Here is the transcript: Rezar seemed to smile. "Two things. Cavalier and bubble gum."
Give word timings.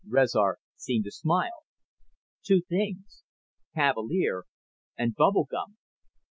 Rezar 0.09 0.57
seemed 0.75 1.05
to 1.05 1.11
smile. 1.11 1.61
"Two 2.43 2.61
things. 2.67 3.21
Cavalier 3.75 4.45
and 4.97 5.13
bubble 5.13 5.45
gum." 5.45 5.77